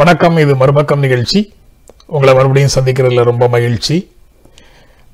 [0.00, 1.52] வணக்கம் இது மறுபக்கம் நிகழ்ச்சி.
[2.06, 3.96] உங்களை மறுபடியும் சந்திக்கிறதுல ரொம்ப மகிழ்ச்சி.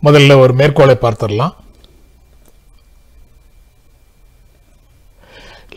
[0.03, 1.55] முதல்ல ஒரு மேற்கோளை பார்த்துடலாம்.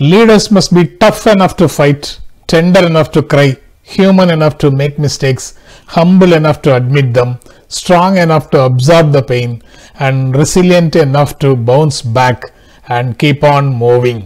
[0.09, 2.09] Leaders must be tough enough to fight
[2.53, 3.48] tender enough to cry
[3.95, 5.47] human enough to make mistakes
[5.95, 7.33] humble enough to admit them
[7.77, 9.61] strong enough to absorb the pain
[10.09, 12.53] and resilient enough to bounce back
[12.99, 14.23] and keep on moving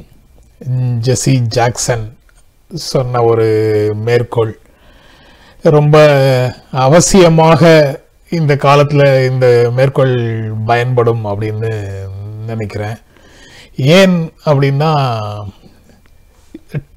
[1.08, 2.06] Jesse Jackson
[2.92, 3.50] சொன்ன ஒரு
[4.06, 4.60] மேற்கோள்.
[5.70, 5.98] ரொம்ப
[6.86, 7.62] அவசியமாக
[8.30, 10.16] இந்த காலத்தில் இந்த மேற்கோள்
[10.66, 11.72] பயன்படும் அப்படின்னு
[12.52, 12.98] நினைக்கிறேன்.
[13.98, 14.90] ஏன் அப்படின்னா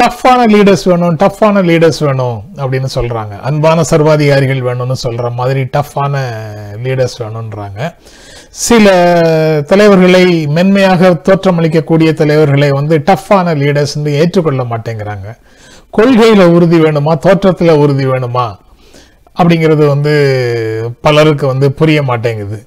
[0.03, 6.23] டஃப்பான லீடர்ஸ் வேணும் டஃப்பான லீடர்ஸ் வேணும் அப்படின்னு சொல்கிறாங்க அன்பான சர்வாதிகாரிகள் வேணும்னு சொல்கிற மாதிரி டஃப்பான
[6.85, 7.81] லீடர்ஸ் வேணுன்றாங்க
[8.67, 8.87] சில
[9.71, 15.29] தலைவர்களை மென்மையாக தோற்றமளிக்கக்கூடிய தலைவர்களை வந்து டஃப்பான லீடர்ஸ் ஏற்றுக்கொள்ள மாட்டேங்கிறாங்க.
[15.95, 17.13] கொள்கையில் உறுதி வேணுமா?
[17.27, 18.47] தோற்றத்தில் உறுதி வேணுமா?
[19.39, 20.13] அப்படிங்கிறது வந்து
[21.07, 22.59] பலருக்கு வந்து புரிய மாட்டேங்குது.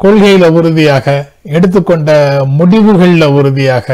[0.00, 1.06] கொள்கையில் உறுதியாக
[1.56, 2.10] எடுத்துக்கொண்ட
[2.58, 3.88] முடிவுகளில் உறுதியாக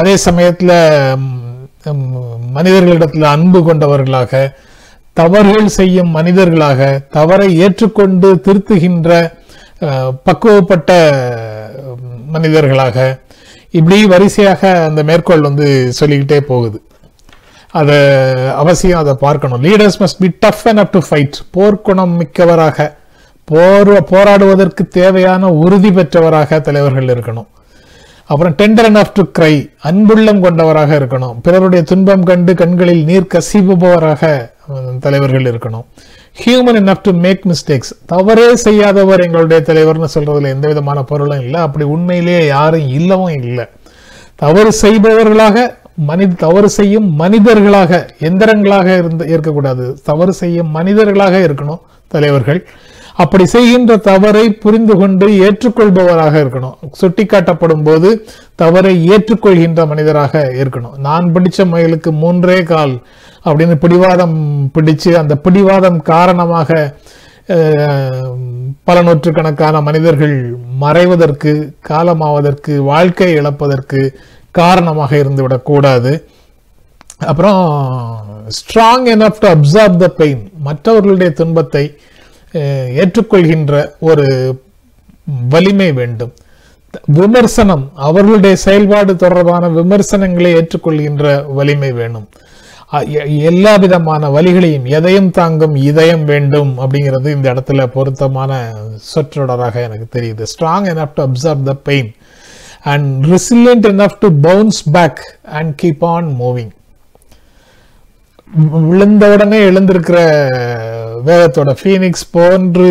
[0.00, 0.76] அதே சமயத்தில்
[2.56, 4.32] மனிதர்களிடத்தில் அன்பு கொண்டவர்களாக
[5.20, 6.80] தவறுகள் செய்யும் மனிதர்களாக
[7.16, 9.10] தவறை ஏற்றுக்கொண்டு திருத்துகின்ற
[10.26, 10.90] பக்குவப்பட்ட
[12.34, 12.96] மனிதர்களாக
[13.78, 16.78] இப்படி வரிசையாக அந்த மேற்கோள் வந்து சொல்லிக்கிட்டே போகுது.
[17.80, 17.98] அதை
[18.62, 19.62] அவசியம் அதை பார்க்கணும்.
[19.66, 22.86] Leaders must be tough up to fight போர்க்குணம் மிக்கவராக
[23.50, 27.48] போர் போராடுவதற்கு தேவையான உறுதி பெற்றவராக தலைவர்கள் இருக்கணும்.
[28.26, 29.54] அப்புறம் டெண்டர் enough டு கிரை
[29.88, 31.34] அன்புள்ளம் கொண்டவராக இருக்கணும்.
[31.46, 34.30] பிறருடைய துன்பம் கண்டு கண்களில் நீர் கசிபுபவராக
[35.06, 35.84] தலைவர்கள் இருக்கணும்.
[36.42, 41.60] Human enough to make mistakes தவறே செய்யாதவர் எங்களுடைய தலைவர்னு சொல்றதுல எந்த விதமான பொருளும் இல்லை.
[41.66, 43.66] அப்படி உண்மையிலேயே யாரும் இல்லவும் இல்லை.
[44.42, 45.66] தவறு செய்பவர்களாக
[46.08, 47.92] மனித தவறு செய்யும் மனிதர்களாக
[48.28, 49.84] எந்திரங்களாக இருந்து இருக்கக்கூடாது.
[50.04, 51.82] தவறு செய்யும் மனிதர்களாக இருக்கணும்
[52.14, 52.60] தலைவர்கள்.
[53.22, 56.76] அப்படி செய்கின்ற தவறை புரிந்து கொண்டு ஏற்றுக்கொள்பவராக இருக்கணும்.
[57.00, 58.08] சுட்டிக்காட்டப்படும் போது
[58.62, 60.96] தவறை ஏற்றுக்கொள்கின்ற மனிதராக இருக்கணும்.
[61.08, 62.94] நான் பிடிச்ச முயலுக்கு மூன்றே கால்
[63.46, 64.36] அப்படின்னு பிடிவாதம்
[64.78, 66.70] பிடிச்சு அந்த பிடிவாதம் காரணமாக
[68.88, 70.36] பல நூற்றுக்கணக்கான மனிதர்கள்
[70.82, 71.52] மறைவதற்கு
[71.88, 74.00] காலமாவதற்கு வாழ்க்கை இழப்பதற்கு
[74.54, 76.22] காரணமாக இருந்துவிடக்கூடாது.
[77.18, 81.96] அப்புறம் strong enough to absorb the pain மற்றவர்களுடைய துன்பத்தை
[82.52, 84.58] ஏற்றுக்கொள்கின்ற ஒரு
[85.48, 86.32] வலிமை வேண்டும்.
[87.06, 92.28] விமர்சனம் அவர்களுடைய செயல்பாடு தொடர்பான விமர்சனங்களை ஏற்றுக்கொள்கின்ற வலிமை வேணும்.
[92.92, 98.74] எ- எல்லா விதமான வழிகளையும் எதையும் தாங்கும் இதயம் வேண்டும் அப்படிங்கிறது இந்த இடத்துல பொருத்தமான
[99.14, 100.46] சொற்றொடராக எனக்கு தெரியுது.
[100.56, 102.14] Strong enough to absorb the pain
[102.84, 106.72] and resilient enough to bounce back and keep on moving
[108.88, 110.18] விழுந்த உடனே எழுந்திருக்கிற
[111.26, 112.88] வேகத்தோட ஃபீனிக்ஸ் போன்று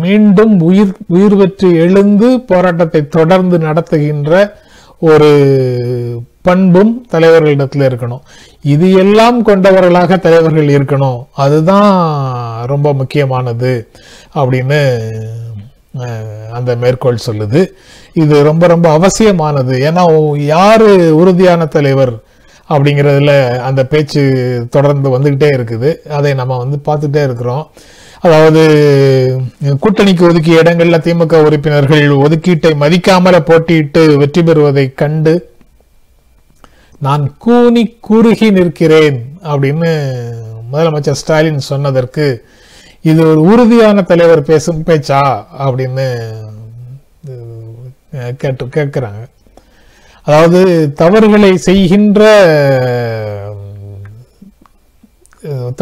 [0.00, 4.56] மீண்டும் உயிர் உயிர் பெற்று எழுந்து போராட்டத்தை தொடர்ந்து நடத்துகின்ற
[4.98, 5.30] ஒரு
[6.42, 8.22] பண்பும் தலைவர்களிடத்தில் இருக்கணும்.
[8.62, 11.26] இது எல்லாம் கொண்டவர்களாக தலைவர்கள் இருக்கணும்.
[11.34, 11.90] அதுதான்
[12.66, 13.72] ரொம்ப முக்கியமானது
[14.34, 14.80] அப்படின்னு
[16.58, 17.60] அந்த மேற்கோள் சொல்லுது.
[18.22, 19.74] இது ரொம்ப ரொம்ப அவசியமானது.
[19.88, 20.04] ஏன்னா
[20.54, 20.88] யார்
[21.20, 22.14] உறுதியான தலைவர்
[22.68, 23.32] அப்படிங்கிறதுல
[23.68, 24.22] அந்த பேச்சு
[24.70, 25.90] தொடர்ந்து வந்துக்கிட்டே இருக்குது.
[26.18, 27.64] அதை நம்ம வந்து பார்த்துட்டே இருக்கிறோம்.
[28.26, 28.62] அதாவது
[29.82, 35.34] கூட்டணிக்கு ஒதுக்கிய இடங்களில் திமுக உறுப்பினர்கள் ஒதுக்கீட்டை மதிக்காமல போட்டியிட்டு வெற்றி பெறுவதை கண்டு
[37.06, 39.90] நான் கூனி குறுகி நிற்கிறேன் அப்படின்னு
[40.72, 42.26] முதலமைச்சர் ஸ்டாலின் சொன்னதற்கு
[43.06, 46.20] இது ஒரு உறுதியான தலைவர் பேசும் பேச்சா அப்படின்னு
[48.36, 49.28] கேட்டு கேட்குறாங்க.
[50.22, 52.24] அதாவது தவறுகளை செய்கின்ற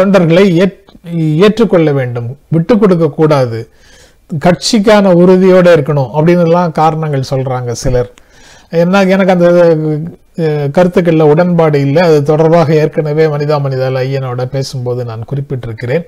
[0.00, 2.38] தொண்டர்களை ஏற்- ஏற்றுக்கொள்ள வேண்டும்.
[2.49, 3.69] விட்டு கொடுக்க கூடாது.
[4.44, 8.12] கட்சிக்கான உறுதியோடு இருக்கணும் அப்படின்னு எல்லாம் காரணங்கள் சொல்றாங்க சிலர்.
[8.71, 9.76] என்ன எனக்கு அந்த
[10.77, 12.01] கருத்துக்களில் உடன்பாடு இல்லை.
[12.09, 16.05] அது தொடர்பாக ஏற்கனவே மனிதா மனிதால் ஐயனோட பேசும்போது நான் குறிப்பிட்டிருக்கிறேன்.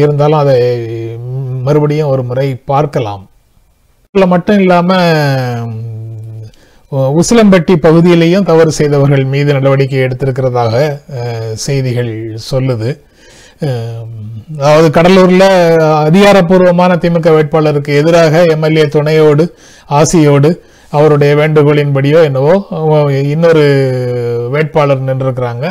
[0.00, 0.58] இருந்தாலும் அதை
[1.68, 3.24] மறுபடியும் ஒரு முறை பார்க்கலாம்.
[4.14, 5.82] இதுல மட்டும் இல்லாமல்
[7.20, 10.74] உசிலம்பட்டி பகுதியிலேயும் தவறு செய்தவர்கள் மீது நடவடிக்கை எடுத்திருக்கிறதாக
[11.64, 12.12] செய்திகள்
[12.50, 12.90] சொல்லுது.
[14.60, 15.48] அதாவது கடலூரில்
[16.06, 19.44] அதிகாரப்பூர்வமான திமுக வேட்பாளருக்கு எதிராக எம்எல்ஏ துணையோடு
[19.98, 20.50] ஆசியோடு
[20.98, 22.54] அவருடைய வேண்டுகோளின்படியோ என்னவோ
[23.34, 23.64] இன்னொரு
[24.54, 25.66] வேட்பாளர் நின்றிருக்கிறாங்க.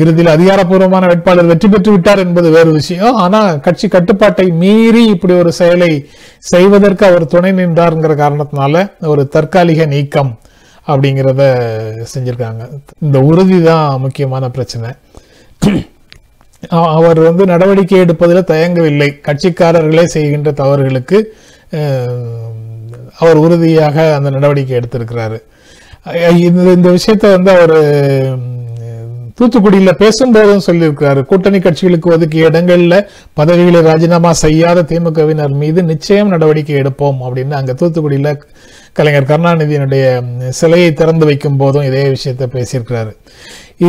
[0.00, 3.16] இறுதியில் அதிகாரப்பூர்வமான வேட்பாளர் வெற்றி பெற்று விட்டார் என்பது வேறு விஷயம்.
[3.22, 5.92] ஆனால் கட்சி கட்டுப்பாட்டை மீறி இப்படி ஒரு செயலை
[6.52, 10.32] செய்வதற்கு அவர் துணை நின்றார்ங்கிற காரணத்தினால ஒரு தற்காலிக நீக்கம்
[10.86, 11.42] அப்படிங்கிறத
[12.12, 12.62] செஞ்சிருக்காங்க.
[13.04, 14.90] இந்த உறுதி தான் முக்கியமான பிரச்சனை.
[16.98, 19.08] அவர் வந்து நடவடிக்கை எடுப்பதில் தயங்கவில்லை.
[19.26, 21.18] கட்சிக்காரர்களே செய்கின்ற தவறுகளுக்கு
[23.20, 25.38] அவர் உறுதியாக அந்த நடவடிக்கை எடுத்திருக்கிறாரு.
[26.46, 27.76] இந்த இந்த விஷயத்தை வந்து அவர்
[29.38, 31.20] தூத்துக்குடியில் பேசும்போதும் சொல்லியிருக்கிறாரு.
[31.30, 32.96] கூட்டணி கட்சிகளுக்கு ஒதுக்கிய இடங்களில்
[33.38, 38.30] பதவிகளை ராஜினாமா செய்யாத திமுகவினர் மீது நிச்சயம் நடவடிக்கை எடுப்போம் அப்படின்னு அங்கே தூத்துக்குடியில்
[38.98, 40.04] கலைஞர் கருணாநிதியினுடைய
[40.58, 43.12] சிலையை திறந்து வைக்கும் போதும் இதே விஷயத்தை பேசியிருக்கிறாரு.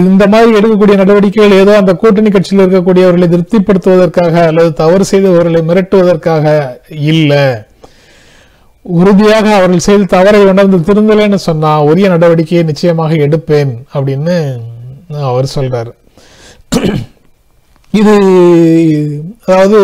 [0.01, 6.56] இந்த மாதிரி எடுக்கக்கூடிய நடவடிக்கைகள் ஏதோ அந்த கூட்டணி கட்சியில் இருக்கக்கூடியவர்களை திருப்திப்படுத்துவதற்காக அல்லது தவறு செய்தவர்களை மிரட்டுவதற்காக
[7.13, 7.45] இல்லை.
[8.85, 14.35] உறுதியாக அவர்கள் செய்த தவறை உணர்ந்து திருந்தலைன்னு சொன்னால் உரிய நடவடிக்கையை நிச்சயமாக எடுப்பேன் அப்படின்னு
[15.29, 15.91] அவர் சொல்றாரு.
[17.93, 18.13] இது
[19.45, 19.79] அதாவது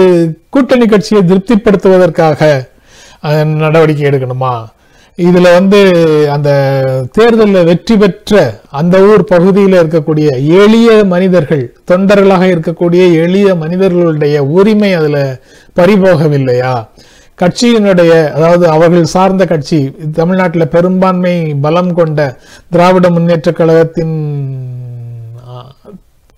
[0.54, 2.40] கூட்டணி கட்சியை திருப்திப்படுத்துவதற்காக
[3.64, 4.54] நடவடிக்கை எடுக்கணுமா?
[5.18, 5.80] இதில் வந்து
[6.36, 6.50] அந்த
[7.18, 8.42] தேர்தலில் வெற்றி பெற்ற
[8.80, 10.28] அந்த ஊர் பகுதியில் இருக்கக்கூடிய
[10.64, 15.24] எளிய மனிதர்கள் தொண்டர்களாக இருக்கக்கூடிய எளிய மனிதர்களுடைய உரிமை அதில்
[15.80, 16.74] பறிபோகவில்லையா?
[17.42, 19.80] கட்சியினுடைய அதாவது அவர்கள் சார்ந்த கட்சி
[20.14, 22.20] தமிழ்நாட்டில் பெரும்பான்மை பலம் கொண்ட
[22.70, 24.16] திராவிட முன்னேற்ற கழகத்தின்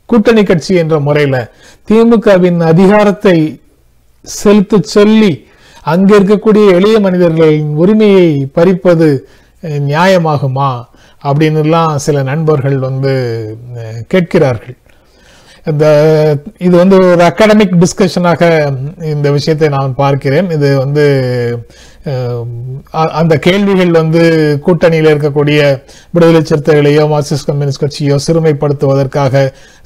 [0.10, 1.50] கூட்டணி கட்சி என்ற முறையில்
[1.90, 3.38] திமுகவின் அதிகாரத்தை
[4.26, 5.32] செலுத்து சொல்லி
[5.84, 9.08] அங்கே இருக்கக்கூடிய எளிய மனிதர்களின் உரிமையை பறிப்பது
[9.64, 10.72] நியாயமாகுமா?
[11.24, 13.14] அப்படின்னுலாம் சில நண்பர்கள் வந்து
[14.08, 14.78] கேட்கிறார்கள்.
[15.72, 15.86] இந்த
[16.66, 18.42] இது வந்து ஒரு அகாடமிக் டிஸ்கஷனாக
[19.14, 20.48] இந்த விஷயத்தை நான் பார்க்கிறேன்.
[20.56, 21.04] இது வந்து
[23.22, 24.22] அந்த கேள்விகள் வந்து
[24.66, 25.60] கூட்டணியில் இருக்கக்கூடிய
[26.16, 29.44] விடுதலை சிறுத்தைகளையோ மார்க்சிஸ்ட் கம்யூனிஸ்ட் கட்சியோ சிறுமைப்படுத்துவதற்காக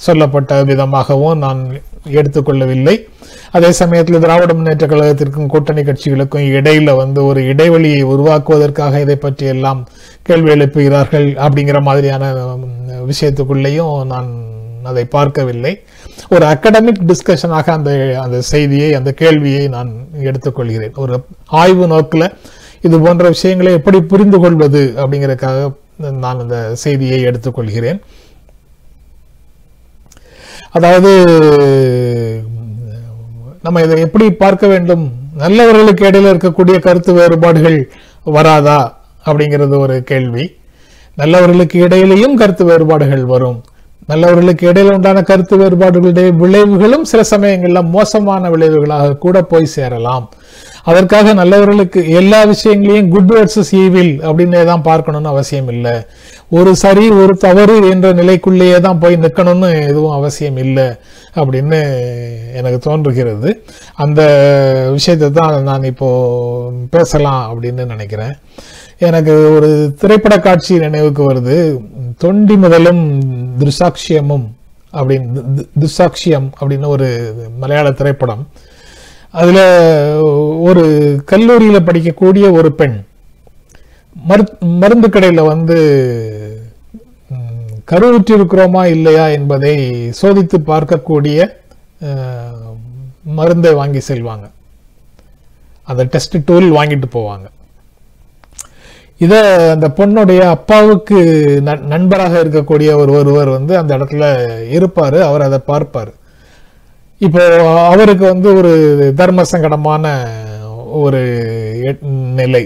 [0.07, 1.61] சொல்லப்பட்ட விதமாகவும் நான்
[2.19, 2.95] எடுத்துக்கொள்ளவில்லை.
[3.57, 9.81] அதே சமயத்தில் திராவிட முன்னேற்ற கழகத்திற்கும் கூட்டணி கட்சிகளுக்கும் இடையில வந்து ஒரு இடைவெளியை உருவாக்குவதற்காக இதை பற்றி எல்லாம்
[10.29, 12.33] கேள்வி எழுப்புகிறார்கள் அப்படிங்கிற மாதிரியான
[13.11, 14.29] விஷயத்துக்குள்ளேயும் நான்
[14.91, 15.73] அதை பார்க்கவில்லை.
[16.33, 17.91] ஒரு அகடமிக் டிஸ்கஷனாக அந்த
[18.25, 19.91] அந்த செய்தியை அந்த கேள்வியை நான்
[20.29, 20.95] எடுத்துக்கொள்கிறேன்.
[21.03, 21.15] ஒரு
[21.61, 22.33] ஆய்வு நோக்கில்
[22.87, 25.61] இது போன்ற விஷயங்களை எப்படி புரிந்து கொள்வது அப்படிங்கறதுக்காக
[26.25, 27.99] நான் அந்த செய்தியை எடுத்துக்கொள்கிறேன்.
[30.77, 31.11] அதாவது
[33.65, 35.05] நம்ம இதை எப்படி பார்க்க வேண்டும்?
[35.43, 37.79] நல்லவர்களுக்கு இடையில இருக்கக்கூடிய கருத்து வேறுபாடுகள்
[38.35, 38.79] வராதா
[39.25, 40.45] அப்படிங்கிறது ஒரு கேள்வி.
[41.21, 43.59] நல்லவர்களுக்கு இடையிலேயும் கருத்து வேறுபாடுகள் வரும்.
[44.11, 50.25] நல்லவர்களுக்கு இடையில உண்டான கருத்து வேறுபாடுகளுடைய விளைவுகளும் சில சமயங்களில் மோசமான விளைவுகளாக கூட போய் சேரலாம்.
[50.89, 55.95] அதற்காக நல்லவர்களுக்கு எல்லா விஷயங்களையும் குட் வர்சஸ் ஈவில் அப்படின்னே தான் பார்க்கணும்னு அவசியம் இல்லை.
[56.57, 60.87] ஒரு சரி ஒரு தவறு என்ற நிலைக்குள்ளேயே தான் போய் நிற்கணும்னு எதுவும் அவசியம் இல்லை
[61.39, 61.79] அப்படின்னு
[62.59, 63.49] எனக்கு தோன்றுகிறது.
[64.05, 64.21] அந்த
[64.97, 66.09] விஷயத்தை தான் நான் இப்போ
[66.95, 68.33] பேசலாம் அப்படின்னு நினைக்கிறேன்.
[69.07, 69.69] எனக்கு ஒரு
[70.01, 71.57] திரைப்பட காட்சி நினைவுக்கு வருது.
[72.19, 73.19] தொண்டி முதலும்
[73.59, 74.47] திருசாட்சியமும்
[74.93, 75.67] அப்படின்னு தி-
[76.61, 78.47] அப்படின்னு ஒரு மலையாள திரைப்படம்.
[79.29, 80.19] அதில்
[80.59, 83.03] ஒரு கல்லூரியில படிக்கக்கூடிய ஒரு பெண்
[84.29, 86.61] மரு- மருந்து கடையில் வந்து
[87.91, 91.49] கருவுற்றிருக்கிறோமா இல்லையா என்பதை சோதித்து பார்க்கக்கூடிய
[93.23, 94.49] மருந்தை வாங்கி செல்வாங்க.
[95.83, 97.45] அந்த டெஸ்ட் டூல் வாங்கிட்டு போவாங்க.
[99.19, 99.39] இதை
[99.73, 101.19] அந்த பொண்ணுடைய அப்பாவுக்கு
[101.93, 104.25] நண்பராக இருக்கக்கூடிய ஒரு ஒருவர் வந்து அந்த இடத்துல
[104.77, 106.11] இருப்பார் அவர் அதை பார்ப்பார்.
[107.21, 107.43] இப்போ
[107.91, 108.71] அவருக்கு வந்து ஒரு
[109.19, 110.05] தர்ம சங்கடமான
[111.03, 111.21] ஒரு
[112.41, 112.63] நிலை.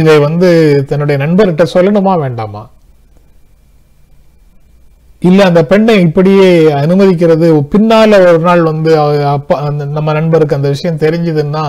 [0.00, 0.48] இதை வந்து
[0.88, 2.62] தன்னுடைய நண்பர்கிட்ட சொல்லணுமா வேண்டாமா?
[5.28, 6.48] இல்ல அந்த பெண்ணை இப்படியே
[6.82, 8.90] அனுமதிக்கிறது பின்னால ஒரு நாள் வந்து
[9.36, 11.64] அப்பா அந்த நம்ம நண்பருக்கு அந்த விஷயம் தெரிஞ்சதுன்னா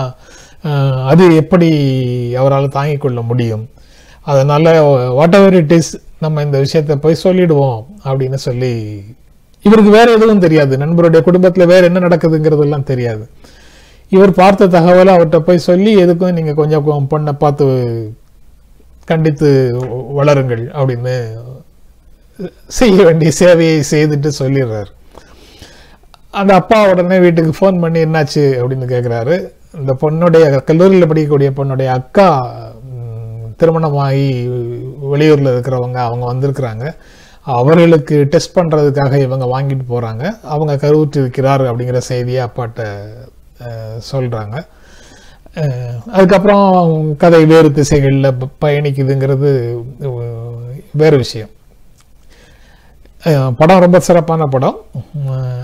[1.06, 1.70] அது எப்படி
[2.34, 3.68] அவரால் தாங்கிக் கொள்ள முடியும்?
[4.20, 4.80] அதனால்
[5.12, 9.04] வாட் எவர் இட் இஸ் நம்ம இந்த விஷயத்தை போய் சொல்லிடுவோம் அப்படின்னு சொல்லி
[9.62, 10.76] இவருக்கு வேற எதுவும் தெரியாது.
[10.76, 13.28] நண்பருடைய குடும்பத்தில் வேற என்ன நடக்குதுங்கிறதெல்லாம் தெரியாது.
[14.08, 17.66] இவர் பார்த்த தகவலை அவர்கிட்ட போய் சொல்லி எதுக்கும் நீங்கள் கொஞ்சம் கொ- பொண்ணை பார்த்து
[19.04, 19.76] கண்டித்து
[20.16, 21.34] வளருங்கள் அப்படின்னு
[22.68, 24.90] செய்ய வேண்டிய சேவையை செய்துட்டு சொல்லிடுறாரு.
[26.30, 28.44] அந்த அப்பா உடனே வீட்டுக்கு ஃபோன் பண்ணி என்னாச்சு?
[28.60, 32.28] அப்படின்னு கேட்குறாரு இந்த பொண்ணுடைய கல்லூரியில் படிக்கக்கூடிய பொண்ணுடைய அக்கா
[33.56, 34.28] திருமணமாகி
[35.12, 36.84] வெளியூரில் இருக்கிறவங்க அவங்க வந்திருக்கிறாங்க.
[37.56, 40.24] அவர்களுக்கு டெஸ்ட் பண்ணுறதுக்காக இவங்க வாங்கிட்டு போகிறாங்க
[40.54, 42.88] அவங்க கருவுற்று இருக்கிறார் அப்படிங்கிற செய்தியை அப்பாட்ட
[44.10, 44.56] சொல்கிறாங்க
[46.12, 49.50] அதுக்கப்புறம் கதை வேறு திசைகளில் பயணிக்குதுங்கிறது
[51.00, 51.48] வேறு விஷயம்.
[53.56, 54.78] படம் ரொம்ப சிறப்பான படம்.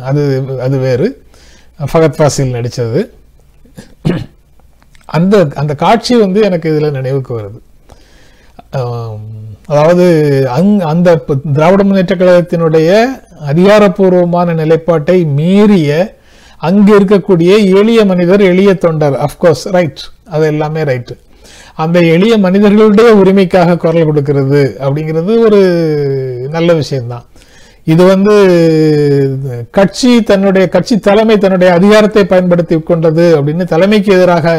[0.03, 0.23] அது
[0.67, 1.07] அது வேறு.
[1.93, 3.01] ஃபகத் ஃபாசில் நடித்தது.
[5.17, 7.59] அந்த அந்த காட்சி வந்து எனக்கு இதில் நினைவுக்கு வருது.
[9.69, 10.05] அதாவது
[10.49, 11.09] அங் அந்த
[11.53, 12.91] திராவிட முன்னேற்ற கழகத்தினுடைய
[13.41, 15.91] அதிகாரப்பூர்வமான நிலைப்பாட்டை மீறிய
[16.61, 21.13] அங்கு இருக்கக்கூடிய எளிய மனிதர் எளிய தொண்டர் அஃப்கோர்ஸ் ரைட் அது எல்லாமே ரைட்
[21.75, 25.61] அந்த எளிய மனிதர்களுடைய உரிமைக்காக குரல் கொடுக்கிறது அப்படிங்கிறது ஒரு
[26.51, 27.27] நல்ல விஷயம்தான்.
[27.93, 28.35] இது வந்து
[29.79, 34.57] கட்சி தன்னுடைய கட்சி தலைமை தன்னுடைய அதிகாரத்தை பயன்படுத்தி கொண்டது அப்படின்னு தலைமைக்கு எதிராக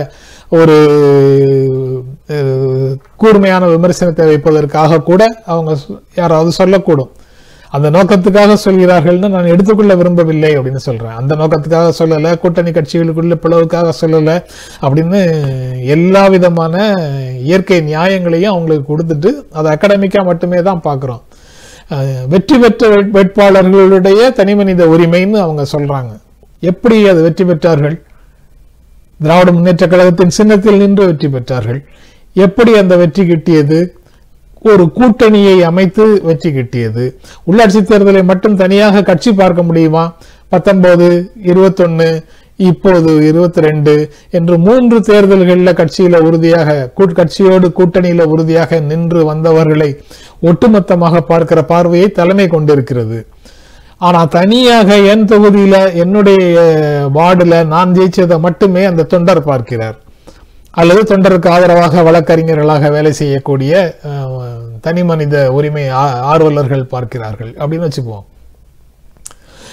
[0.59, 0.75] ஒரு
[3.21, 5.21] கூர்மையான விமர்சனத்தை வைப்பதற்காக கூட
[5.53, 5.71] அவங்க
[6.21, 7.11] யாராவது சொல்லக்கூடும்.
[7.75, 11.17] அந்த நோக்கத்துக்காக சொல்கிறார்கள்னு நான் எடுத்துக்கொள்ள விரும்பவில்லை அப்படின்னு சொல்றேன்.
[11.21, 14.35] அந்த நோக்கத்துக்காக சொல்லலை கூட்டணி கட்சிகளுக்குள்ள பிளவுக்காக சொல்லலை
[14.85, 15.19] அப்படின்னு
[15.95, 16.75] எல்லா விதமான
[17.49, 21.23] இயற்கை நியாயங்களையும் அவங்களுக்கு கொடுத்துட்டு அதை அகாடமிக்காக மட்டுமே தான் பார்க்குறோம்.
[22.27, 26.19] வெற்றி பெற்ற வேட்- வேட்பாளர்களுடைய தனிமனித உரிமைன்னு அவங்க சொல்றாங்க.
[26.59, 28.01] எப்படி அது வெற்றி பெற்றார்கள்?
[29.21, 31.85] திராவிட முன்னேற்ற கழகத்தின் சின்னத்தில் நின்று வெற்றி பெற்றார்கள்.
[32.33, 33.87] எப்படி அந்த வெற்றி கிட்டியது?
[34.61, 37.15] ஒரு கூட்டணியை அமைத்து வெற்றி கிட்டியது.
[37.51, 40.13] உள்ளாட்சி தேர்தலை மட்டும் தனியாக கட்சி பார்க்க முடியுமா?
[40.47, 42.23] பத்தொன்பது இருபத்தொன்னு
[42.57, 50.01] இப்போது இருபத்தி ரெண்டு என்று மூன்று தேர்தல்களில் கட்சியில உறுதியாக கட்சியோடு கூட்டணியில உறுதியாக நின்று வந்தவர்களை
[50.41, 53.27] ஒட்டுமொத்தமாக பார்க்கிற பார்வையை தலைமை கொண்டிருக்கிறது.
[53.97, 56.59] ஆனா தனியாக என் தொகுதியில என்னுடைய
[57.15, 59.99] வார்டுல நான் ஜெயிச்சதை மட்டுமே அந்த தொண்டர் பார்க்கிறார்.
[60.71, 63.97] அல்லது தொண்டருக்கு ஆதரவாக வழக்கறிஞர்களாக வேலை செய்யக்கூடிய
[64.81, 67.55] தனி மனித உரிமை ஆ- ஆர்வலர்கள் பார்க்கிறார்கள்.
[67.59, 68.25] அப்படின்னு வச்சுக்குவோம்.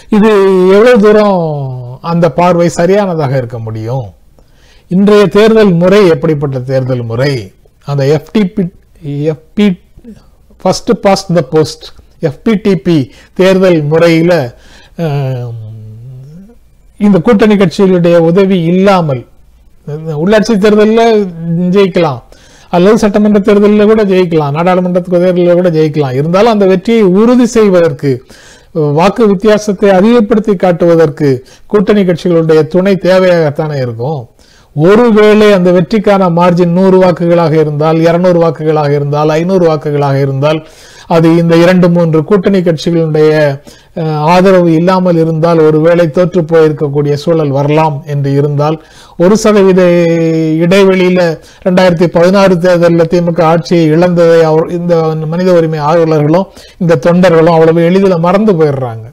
[0.09, 0.29] இது
[0.69, 4.07] எவ்வளவு தூரம் அந்த பார்வை சரியானதாக இருக்க முடியும்.
[4.95, 7.33] இன்றைய தேர்தல் முறை எப்படிப்பட்ட தேர்தல் முறை?
[7.91, 8.65] அந்த FTP
[9.33, 9.67] FP
[10.63, 11.87] first past the post
[12.29, 12.99] FPTP
[13.41, 14.39] தேர்தல் முறையில்
[17.07, 19.23] இந்த கூட்டணி கட்சிகளுடைய உதவி இல்லாமல்
[20.23, 21.25] உள்ளாட்சி தேர்தலில்
[21.75, 22.21] ஜெயிக்கலாம்.
[22.77, 24.55] அல்லது சட்டமன்ற தேர்தலில் கூட ஜெயிக்கலாம்.
[24.57, 26.15] நாடாளுமன்ற தேர்தலில் கூட ஜெயிக்கலாம்.
[26.21, 28.11] இருந்தாலும் அந்த வெற்றியை உறுதி செய்வதற்கு
[28.75, 31.29] வாக்கு வித்தியாசத்தை அதிகப்படுத்தி காட்டுவதற்கு
[31.67, 34.29] கூட்டணி கட்சிகளுடைய துணை தேவையாகத்தானே இருக்கும்.
[34.77, 40.67] ஒருவேளை அந்த வெற்றிக்கான மார்ஜின் நூறு வாக்குகளாக இருந்தால் இருநூறு வாக்குகளாக இருந்தால் ஐநூறு வாக்குகளாக இருந்தால்
[41.09, 43.33] அது இந்த இரண்டு மூன்று கூட்டணி கட்சிகளுடைய
[44.35, 48.77] ஆதரவு இல்லாமல் இருந்தால் ஒருவேளை தோற்று போயிருக்கக்கூடிய சூழல் வரலாம் என்று இருந்தால்
[49.17, 49.83] ஒரு சதவீத
[50.65, 51.21] இடைவெளியில
[51.67, 54.95] ரெண்டாயிரத்தி பதினாறு தேர்தலில் திமுக ஆட்சியை இழந்ததை அவர் இந்த
[55.33, 59.07] மனித உரிமை ஆர்வலர்களும் இந்த தொண்டர்களும் அவ்வளவு எளிதில் மறந்து போயிடுறாங்க.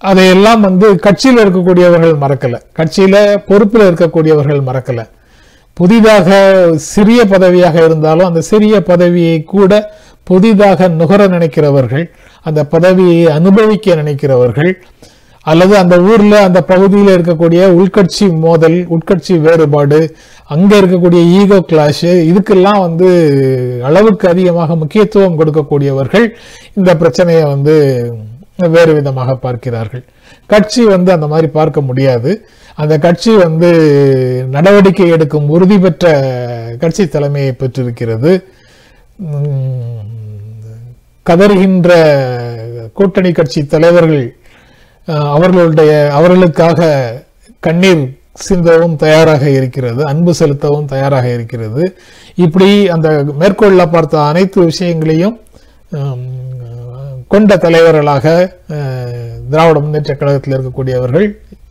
[0.00, 2.56] அதையெல்லாம் வந்து கட்சியில் இருக்கக்கூடியவர்கள் மறக்கல.
[2.78, 3.16] கட்சியில
[3.46, 5.04] பொறுப்பில் இருக்கக்கூடியவர்கள் மறக்கலை.
[5.76, 6.28] புதிதாக
[6.92, 9.72] சிறிய பதவியாக இருந்தாலும் அந்த சிறிய பதவியை கூட
[10.24, 12.06] புதிதாக நுகர நினைக்கிறவர்கள்
[12.48, 14.72] அந்த பதவியை அனுபவிக்க நினைக்கிறவர்கள்
[15.46, 20.00] அல்லது அந்த ஊர்ல அந்த பகுதியில் இருக்கக்கூடிய உள்கட்சி மோதல் உட்கட்சி வேறுபாடு
[20.54, 23.08] அங்க இருக்கக்கூடிய ஈகோ கிளாஷ் இதுக்கெல்லாம் வந்து
[23.88, 26.26] அளவுக்கு அதிகமாக முக்கியத்துவம் கொடுக்கக்கூடியவர்கள்
[26.74, 27.76] இந்த பிரச்சனையை வந்து
[28.74, 30.04] வேறு விதமாக பார்க்கிறார்கள்.
[30.46, 32.30] கட்சி வந்து அந்த மாதிரி பார்க்க முடியாது.
[32.82, 33.68] அந்த கட்சி வந்து
[34.54, 36.06] நடவடிக்கை எடுக்கும் உறுதி பெற்ற
[36.82, 38.32] கட்சி தலைமையை பெற்றிருக்கிறது.
[41.26, 41.90] கதறுகின்ற
[42.98, 44.26] கூட்டணி கட்சி தலைவர்கள்
[45.36, 46.90] அவர்களுடைய அவர்களுக்காக
[47.66, 48.04] கண்ணீர்
[48.46, 51.82] சிந்தவும் தயாராக இருக்கிறது அன்பு செலுத்தவும் தயாராக இருக்கிறது.
[52.44, 53.08] இப்படி அந்த
[53.40, 55.36] மேற்கொள்ள பார்த்த அனைத்து விஷயங்களையும்
[57.34, 58.26] கொண்ட தலைவர்களாக
[59.50, 61.26] திராவிட முன்னேற்ற கழகத்தில் இருக்கக்கூடியவர்கள்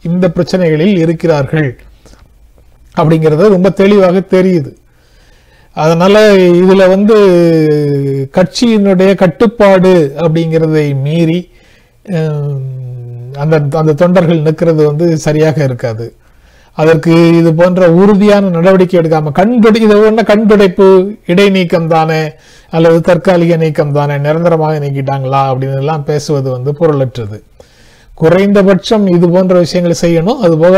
[0.10, 1.70] இந்த பிரச்சனைகளில் இருக்கிறார்கள்
[3.00, 4.72] அப்படிங்கிறது ரொம்ப தெளிவாக தெரியுது.
[5.84, 6.16] அதனால
[6.60, 7.16] இதுல வந்து
[8.38, 9.94] கட்சியினுடைய கட்டுப்பாடு
[10.24, 11.40] அப்படிங்கிறதை மீறி
[13.44, 16.06] அந்த அந்த தொண்டர்கள் நிற்கிறது வந்து சரியாக இருக்காது.
[16.82, 20.88] அதற்கு இது போன்ற உறுதியான நடவடிக்கை எடுக்காம கண்துடை இது ஒண்ணு கண்துடைப்பு
[21.34, 22.22] இடைநீக்கம் தானே
[22.76, 27.38] அல்லது தற்காலிக நீக்கம் தானே நிரந்தரமாக நீக்கிட்டாங்களா அப்படின்னு எல்லாம் பேசுவது வந்து பொருளற்றது.
[28.22, 30.42] குறைந்தபட்சம் இது போன்ற விஷயங்களை செய்யணும்.
[30.46, 30.76] அதுபோக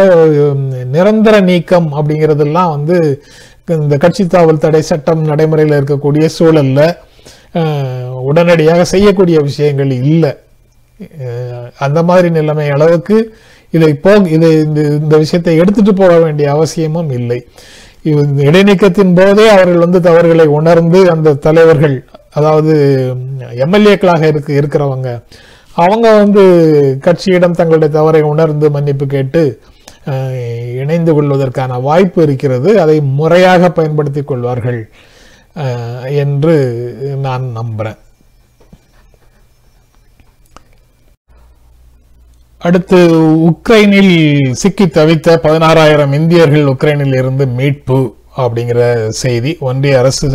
[0.96, 2.98] நிரந்தர நீக்கம் அப்படிங்கிறதெல்லாம் வந்து
[3.84, 6.82] இந்த கட்சி தாவல் தடை சட்டம் நடைமுறையில் இருக்கக்கூடிய சூழல்ல
[8.29, 10.32] உடனடியாக செய்யக்கூடிய விஷயங்கள் இல்லை.
[11.86, 13.17] அந்த மாதிரி நிலைமை அளவுக்கு
[13.74, 17.39] இதை போ இதை இந்த இந்த விஷயத்தை எடுத்துட்டு போக வேண்டிய அவசியமும் இல்லை.
[18.50, 21.96] இடைநீக்கத்தின் போதே அவர்கள் வந்து தவறுகளை உணர்ந்து அந்த தலைவர்கள்
[22.38, 22.74] அதாவது
[23.65, 25.12] எம்எல்ஏக்களாக இருக்கு இருக்கிறவங்க
[25.84, 26.43] அவங்க வந்து
[27.05, 29.41] கட்சியிடம் தங்களுடைய தவறை உணர்ந்து மன்னிப்பு கேட்டு
[30.81, 32.69] இணைந்து கொள்வதற்கான வாய்ப்பு இருக்கிறது.
[32.84, 34.81] அதை முறையாக பயன்படுத்திக் கொள்வார்கள்
[36.24, 36.55] என்று
[37.25, 38.00] நான் நம்புறேன்.
[42.67, 43.00] அடுத்து
[43.50, 44.15] உக்ரைனில்
[44.62, 48.00] சிக்கி தவித்த பதினாறாயிரம் இந்தியர்கள் உக்ரைனில் இருந்து மீட்பு
[48.43, 48.79] அப்படிங்கிற
[49.22, 50.27] செய்தி ஒன்றிய அரசு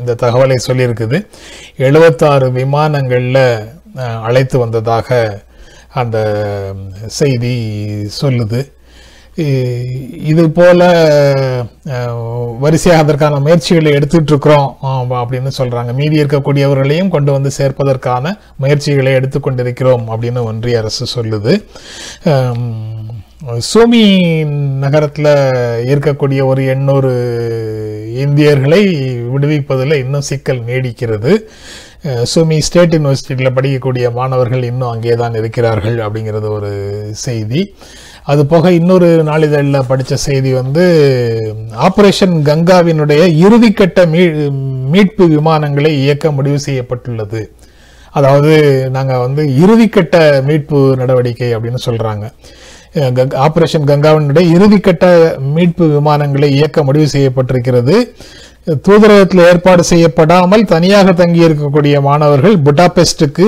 [0.00, 1.18] இந்த தகவலை சொல்லியிருக்குது.
[1.86, 3.42] எழுபத்தாறு விமானங்களில்
[3.96, 5.18] அழைத்து வந்ததாக
[5.92, 6.18] அந்த
[7.06, 7.56] செய்தி
[8.22, 8.72] சொல்லுது.
[10.30, 10.80] இது போல
[12.58, 14.36] வரிசையாக அதற்கான முயற்சிகளை எடுத்துட்டு
[15.20, 21.54] அப்படின்னு சொல்கிறாங்க மீதி இருக்கக்கூடியவர்களையும் கொண்டு வந்து சேர்ப்பதற்கான முயற்சிகளை எடுத்துக்கொண்டிருக்கிறோம் அப்படின்னு ஒன்றிய அரசு சொல்லுது.
[23.58, 24.04] சூமி
[24.84, 25.32] நகரத்தில்
[25.92, 27.12] இருக்கக்கூடிய ஒரு எண்ணூறு
[28.16, 28.82] இந்தியர்களை
[29.34, 31.32] விடுவிப்பதில் இன்னும் சிக்கல் நீடிக்கிறது.
[32.32, 36.72] சுமி ஸ்டேட் யூனிவர்சிட்டியில் படிக்கக்கூடிய மாணவர்கள் இன்னும் அங்கே தான் இருக்கிறார்கள் அப்படிங்கிறது ஒரு
[37.26, 37.62] செய்தி.
[38.32, 40.84] அது போக இன்னொரு நாளிதழில் படித்த செய்தி வந்து
[41.86, 44.22] ஆபரேஷன் கங்காவினுடைய இறுதிக்கட்ட மீ
[44.94, 47.42] மீட்பு விமானங்களை இயக்க முடிவு செய்யப்பட்டுள்ளது.
[48.18, 48.52] அதாவது
[48.96, 50.16] நாங்கள் வந்து இறுதிக்கட்ட
[50.48, 52.26] மீட்பு நடவடிக்கை அப்படின்னு சொல்கிறாங்க
[53.46, 55.06] ஆபரேஷன் கங்காவினுடைய இறுதிக்கட்ட
[55.54, 57.96] மீட்பு விமானங்களை இயக்க முடிவு செய்யப்பட்டிருக்கிறது.
[58.66, 63.46] தூதரகத்தில் ஏற்பாடு செய்யப்படாமல் தனியாக தங்கி இருக்கக்கூடிய மாணவர்கள் புட்டாபெஸ்டுக்கு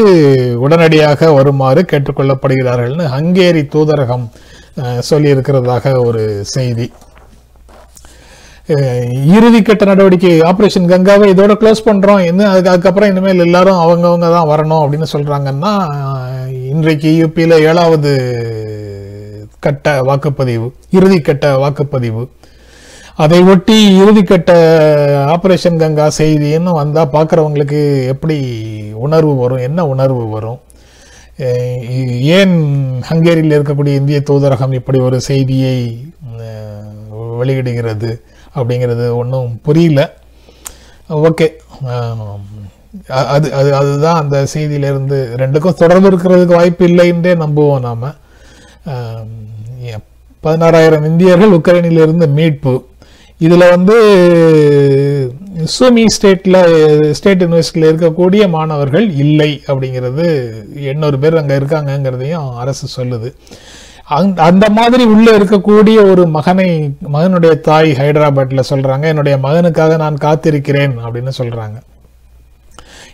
[0.65, 4.27] உடனடியாக வருமாறு கேட்டுக்கொள்ளப்படுகிறார்கள்னு ஹங்கேரி தூதரகம்
[5.11, 6.23] சொல்லியிருக்கிறதாக ஒரு
[6.55, 6.87] செய்தி.
[9.37, 12.23] இறுதிக்கட்ட நடவடிக்கை ஆபரேஷன் கங்காவை இதோட க்ளோஸ் பண்றோம்.
[12.31, 15.75] என்ன அதுக்கு அதுக்கப்புறம் இனிமேல் எல்லாரும் அவங்கவங்க தான் வரணும் அப்படின்னு சொல்றாங்கன்னா
[16.73, 18.13] இன்றைக்கு யூபியில் ஏழாவது
[19.67, 20.69] கட்ட வாக்குப்பதிவு
[20.99, 22.25] இறுதிக்கட்ட வாக்குப்பதிவு.
[23.17, 24.53] அதை ஒட்டி இறுதிக்கட்ட
[25.35, 28.37] ஆபரேஷன் கங்கா செய்தின்னு வந்தால் பார்க்குறவங்களுக்கு எப்படி
[28.93, 29.63] உணர்வு வரும்?
[29.69, 30.59] என்ன உணர்வு வரும்?
[32.37, 32.57] ஏன்
[33.09, 35.79] ஹங்கேரியில் இருக்கக்கூடிய இந்திய தூதரகம் இப்படி ஒரு செய்தியை
[37.41, 38.11] வெளியிடுகிறது
[38.55, 40.01] அப்படிங்கிறது ஒன்றும் புரியல.
[41.11, 41.49] ஓகே.
[43.33, 48.15] அது அது அதுதான் அந்த செய்தியிலேருந்து ரெண்டுக்கும் தொடர்பு இருக்கிறதுக்கு வாய்ப்பு இல்லைன்றே நம்புவோம் நாம்.
[50.45, 52.75] பதினாறாயிரம் இந்தியர்கள் உக்ரைனிலிருந்து மீட்பு.
[53.45, 53.97] இதில் வந்து
[55.75, 56.61] சுமி ஸ்டேட்டில்
[57.19, 60.27] ஸ்டேட் யூனிவர்சிட்டியில் இருக்கக்கூடிய மாணவர்கள் இல்லை அப்படிங்கிறது
[60.93, 63.31] எண்ணூறு பேர் அங்கே இருக்காங்கங்கிறதையும் அரசு சொல்லுது.
[64.17, 66.69] அங் அந்த மாதிரி உள்ளே இருக்கக்கூடிய ஒரு மகனை
[67.15, 71.79] மகனுடைய தாய் ஹைதராபாத்தில் சொல்கிறாங்க என்னுடைய மகனுக்காக நான் காத்திருக்கிறேன் அப்படின்னு சொல்கிறாங்க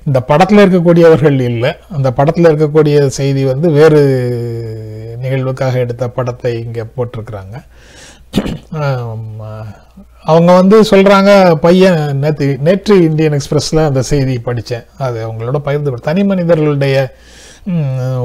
[0.08, 1.70] இந்த படத்தில் இருக்கக்கூடியவர்கள் இல்லை.
[1.96, 4.00] அந்த படத்தில் இருக்கக்கூடிய செய்தி வந்து வேறு
[5.24, 7.56] நிகழ்வுக்காக எடுத்த படத்தை இங்கே போட்டிருக்கிறாங்க.
[10.24, 16.24] அவங்க வந்து சொல்கிறாங்க பையன் நேற்று நேற்று இந்தியன் எக்ஸ்பிரஸில் அந்த செய்தி படித்தேன் அது அவங்களோட பகிர்ந்து தனி
[16.24, 17.14] மனிதர்களுடைய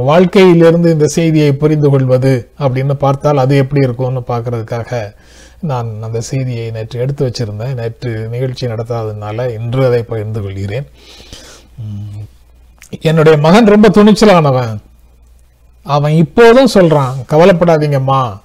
[0.04, 5.16] வாழ்க்கையிலிருந்து இந்த செய்தியை புரிந்து கொள்வது அப்படின்னு பார்த்தால் அது எப்படி இருக்கும்னு பார்க்கறதுக்காக
[5.60, 7.74] நான் அந்த செய்தியை நேற்று எடுத்து வச்சிருந்தேன்.
[7.74, 10.88] நேற்று நிகழ்ச்சி நடத்தாததுனால இன்று அதை பகிர்ந்து கொள்கிறேன்.
[13.02, 14.78] என்னுடைய மகன் ரொம்ப துணிச்சலானவன்.
[15.84, 18.38] அவன் இப்போதும் சொல்கிறான் கவலைப்படாதீங்கம்மா.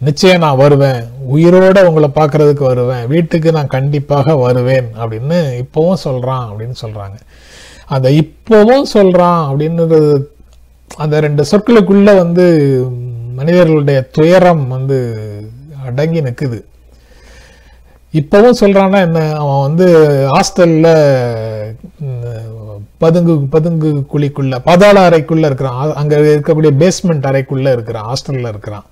[0.00, 1.02] நிச்சயம் நான் வருவேன்.
[1.34, 3.06] உயிரோட உங்களை பார்க்கறதுக்கு வருவேன்.
[3.06, 7.16] வீட்டுக்கு நான் கண்டிப்பாக வருவேன் அப்படின்னு இப்போவும் சொல்கிறான் அப்படின்னு சொல்கிறாங்க
[7.86, 9.98] அந்த இப்போவும் சொல்கிறான் அப்படின்றது
[10.96, 12.46] அந்த ரெண்டு சொற்களுக்குள்ளே வந்து
[13.34, 14.98] மனிதர்களுடைய துயரம் வந்து
[15.86, 16.58] அடங்கி நிற்குது
[18.12, 19.20] இப்போவும் சொல்கிறான்னா என்ன?
[19.34, 19.86] அவன் வந்து
[20.32, 20.90] ஹாஸ்டலில்
[22.98, 25.94] பதுங்கு பதுங்கு குழிக்குள்ளே பாதாள அறைக்குள்ளே இருக்கிறான்.
[25.94, 28.12] அங்கே இருக்கக்கூடிய பேஸ்மெண்ட் அறைக்குள்ளே இருக்கிறான்.
[28.12, 28.84] ஹாஸ்டலில் இருக்கிறான்.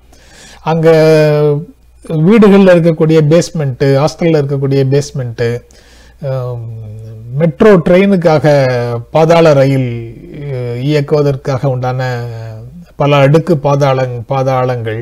[0.70, 0.94] அங்கே
[2.26, 5.48] வீடுகளில் இருக்கக்கூடிய பேஸ்மெண்ட்டு ஹாஸ்டலில் இருக்கக்கூடிய பேஸ்மெண்ட்டு
[7.40, 8.46] மெட்ரோ ட்ரெயினுக்காக
[9.14, 9.90] பாதாள ரயில்
[10.88, 12.00] இயக்குவதற்காக உண்டான
[13.00, 15.00] பல அடுக்கு பாதாளங் பாதாளங்கள்.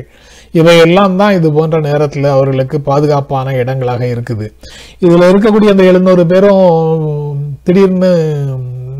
[0.59, 4.47] இவையெல்லாம் தான் இது போன்ற நேரத்தில் அவர்களுக்கு பாதுகாப்பான இடங்களாக இருக்குது.
[5.05, 6.63] இதில் இருக்கக்கூடிய அந்த எழுநூறு பேரும்
[7.67, 8.11] திடீர்னு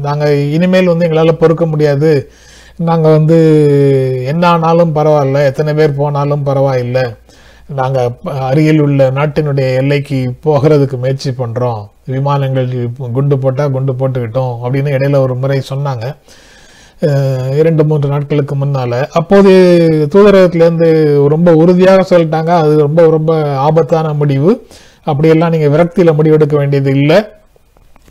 [0.07, 2.11] நாங்கள் இனிமேல் வந்து எங்களால் பொறுக்க முடியாது.
[2.77, 3.37] நாங்கள் வந்து
[4.31, 7.03] என்ன ஆனாலும் பரவாயில்ல எத்தனை பேர் போனாலும் பரவாயில்லை.
[7.79, 8.13] நாங்கள்
[8.49, 11.81] அருகில் உள்ள நாட்டினுடைய எல்லைக்கு போகிறதுக்கு முயற்சி பண்ணுறோம்
[12.15, 12.69] விமானங்கள்
[13.17, 16.05] குண்டு போட்டால் குண்டு போட்டுக்கிட்டோம் அப்படின்னு இடையில ஒரு முறை சொன்னாங்க.
[17.59, 18.97] இரண்டு மூன்று நாட்களுக்கு முன்னால்.
[19.19, 19.51] அப்போது
[20.13, 20.89] தூதரகத்திலேருந்து
[21.33, 22.51] ரொம்ப உறுதியாக சொல்லிட்டாங்க.
[22.63, 23.33] அது ரொம்ப ரொம்ப
[23.67, 24.51] ஆபத்தான முடிவு.
[25.03, 27.19] அப்படியெல்லாம் நீங்கள் விரக்தியில் முடிவெடுக்க வேண்டியது இல்லை.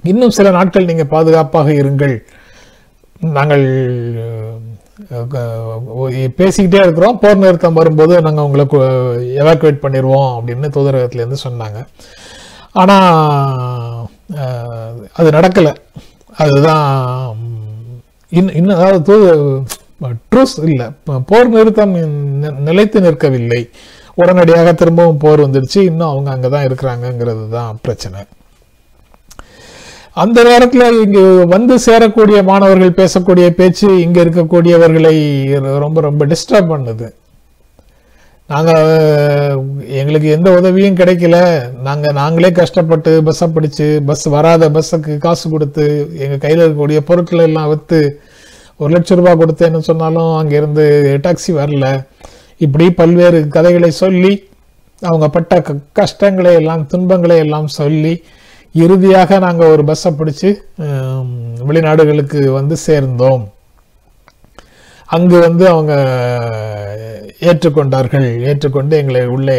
[0.03, 2.17] இன்னும் சில நாட்கள் நீங்கள் பாதுகாப்பாக இருங்கள்.
[3.37, 3.65] நாங்கள்
[6.39, 7.19] பேசிக்கிட்டே இருக்கிறோம்.
[7.23, 8.65] போர் நிறுத்தம் வரும்போது நாங்கள் உங்களை
[9.43, 11.81] எவாக்குவேட் பண்ணிடுவோம் அப்படின்னு தூதரகத்துலேருந்து சொன்னாங்க.
[12.81, 14.09] ஆனால்
[15.19, 15.73] அது நடக்கலை.
[16.43, 16.87] அதுதான்
[18.39, 19.17] இன்னும் இன்னும் அதாவது தூ
[20.33, 20.89] ட்ரூஸ் இல்லை.
[21.31, 21.95] போர் நிறுத்தம்
[22.69, 23.63] நிலைத்து நிற்கவில்லை.
[24.21, 25.81] உடனடியாக திரும்பவும் போர் வந்துடுச்சு.
[25.91, 28.21] இன்னும் அவங்க அங்கே தான் இருக்கிறாங்கங்கிறது தான் பிரச்சனை.
[30.13, 35.15] அந்த நேரத்தில் இங்கு வந்து சேரக்கூடிய மாணவர்கள் பேசக்கூடிய பேச்சு இங்க இருக்கக்கூடியவர்களை
[35.79, 37.13] ரொம்ப ரொம்ப டிஸ்டர்ப் பண்ணுது.
[38.49, 38.85] நாங்கள்
[39.87, 41.37] எங்களுக்கு எந்த உதவியும் கிடைக்கல.
[41.83, 47.69] நாங்கள் நாங்களே கஷ்டப்பட்டு பஸ்ஸை பிடிச்சு பஸ் வராத பஸ்ஸுக்கு காசு கொடுத்து எங்கள் கையில் இருக்கக்கூடிய பொருட்களை எல்லாம்
[47.69, 48.21] விற்று
[48.77, 50.85] ஒரு லட்சம் ரூபாய் கொடுத்தேன்னு சொன்னாலும் அங்கேருந்து
[51.23, 52.07] டாக்ஸி வரல.
[52.57, 54.49] இப்படி பல்வேறு கதைகளை சொல்லி
[55.01, 58.23] அவங்க பட்ட க- கஷ்டங்களை எல்லாம் துன்பங்களை எல்லாம் சொல்லி
[58.73, 60.51] இறுதியாக நாங்கள் ஒரு பஸ்ஸை பிடிச்சி
[61.69, 63.45] வெளிநாடுகளுக்கு வந்து சேர்ந்தோம்.
[65.17, 65.93] அங்கு வந்து அவங்க
[67.49, 68.27] ஏற்றுக்கொண்டார்கள்.
[68.49, 69.59] ஏற்றுக்கொண்டு எங்களை உள்ளே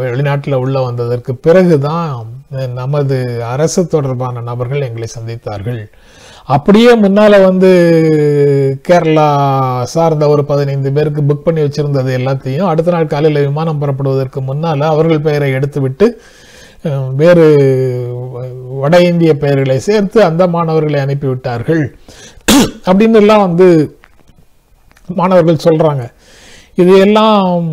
[0.00, 2.08] வெளிநாட்டில் உள்ளே வந்ததற்கு பிறகுதான்
[2.80, 3.16] நமது
[3.54, 5.80] அரசு தொடர்பான நபர்கள் எங்களை சந்தித்தார்கள்.
[6.56, 7.70] அப்படியே முன்னால வந்து
[8.88, 9.28] கேரளா
[9.94, 15.26] சார்ந்த ஒரு பதினைந்து பேருக்கு புக் பண்ணி வச்சிருந்தது எல்லாத்தையும் அடுத்த நாள் காலையில் விமானம் புறப்படுவதற்கு முன்னால அவர்கள்
[15.26, 16.08] பெயரை எடுத்துவிட்டு
[17.20, 17.46] வேறு
[18.80, 21.82] வட இந்திய பெயர்களை சேர்த்து அந்த மாணவர்களை அனுப்பிவிட்டார்கள்.
[22.88, 23.66] அப்படின்னு எல்லாம் வந்து
[25.20, 26.04] மாணவர்கள் சொல்கிறாங்க
[26.82, 27.66] இது எல்லாம்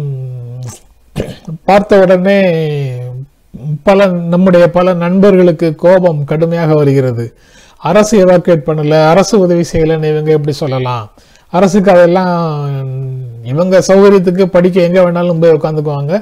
[1.70, 2.40] பார்த்த உடனே
[3.88, 7.26] பல நம்முடைய பல நண்பர்களுக்கு கோபம் கடுமையாக வருகிறது.
[7.90, 11.06] அரசு எவாக்குவேட் பண்ணல அரசு உதவி செய்யலைன்னு இவங்க எப்படி சொல்லலாம்?
[11.54, 12.36] அரசுக்கு அதெல்லாம்
[13.54, 16.14] இவங்க சௌகரியத்துக்கு படிக்க எங்கே வேணாலும் போய் உட்காந்துக்குவாங்க.